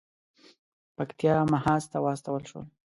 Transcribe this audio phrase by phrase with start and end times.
[0.97, 2.65] پکتیا محاذ ته واستول شول.